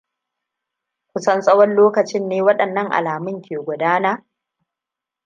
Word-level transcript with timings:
kusan 1.11 1.39
tsawon 1.41 1.71
lokacin 1.77 2.23
ne 2.29 2.37
waɗannan 2.45 2.87
alamun 2.97 3.37
ke 3.45 3.55
gudana? 3.65 4.11